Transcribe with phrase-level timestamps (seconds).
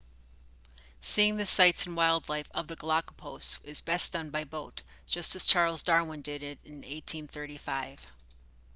[0.99, 5.45] seeing the sites and wildlife of the galapagos is best done by boat just as
[5.45, 8.03] charles darwin did it in 1835